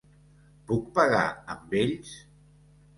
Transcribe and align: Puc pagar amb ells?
Puc 0.71 0.89
pagar 0.97 1.21
amb 1.57 1.79
ells? 1.85 2.19